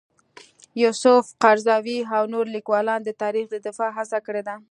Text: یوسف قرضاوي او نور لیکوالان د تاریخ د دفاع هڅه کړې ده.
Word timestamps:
یوسف 0.83 1.25
قرضاوي 1.43 1.99
او 2.15 2.23
نور 2.33 2.45
لیکوالان 2.55 2.99
د 3.03 3.09
تاریخ 3.21 3.45
د 3.51 3.55
دفاع 3.67 3.89
هڅه 3.97 4.17
کړې 4.25 4.41
ده. 4.47 4.55